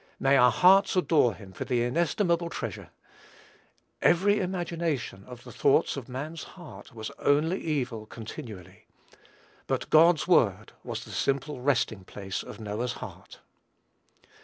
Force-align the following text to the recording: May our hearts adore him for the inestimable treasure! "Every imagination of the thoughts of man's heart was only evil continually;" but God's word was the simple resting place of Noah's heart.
May 0.19 0.35
our 0.35 0.49
hearts 0.49 0.95
adore 0.95 1.35
him 1.35 1.53
for 1.53 1.63
the 1.63 1.83
inestimable 1.83 2.49
treasure! 2.49 2.89
"Every 4.01 4.39
imagination 4.39 5.23
of 5.25 5.43
the 5.43 5.51
thoughts 5.51 5.95
of 5.95 6.09
man's 6.09 6.41
heart 6.41 6.95
was 6.95 7.11
only 7.19 7.59
evil 7.61 8.07
continually;" 8.07 8.87
but 9.67 9.91
God's 9.91 10.27
word 10.27 10.71
was 10.83 11.03
the 11.05 11.11
simple 11.11 11.59
resting 11.61 12.03
place 12.03 12.41
of 12.41 12.59
Noah's 12.59 12.93
heart. 12.93 13.41